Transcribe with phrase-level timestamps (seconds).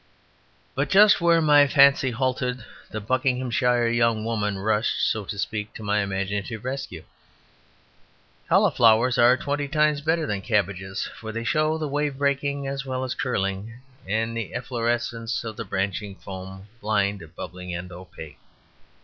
[0.73, 5.83] But just where my fancy halted the Buckinghamshire young woman rushed (so to speak) to
[5.83, 7.03] my imaginative rescue.
[8.49, 13.03] Cauliflowers are twenty times better than cabbages, for they show the wave breaking as well
[13.03, 13.75] as curling,
[14.07, 18.39] and the efflorescence of the branching foam, blind bubbling, and opaque.